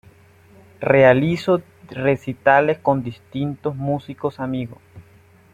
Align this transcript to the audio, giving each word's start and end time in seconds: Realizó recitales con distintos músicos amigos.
Realizó 0.79 1.61
recitales 1.91 2.79
con 2.79 3.03
distintos 3.03 3.75
músicos 3.75 4.39
amigos. 4.39 4.79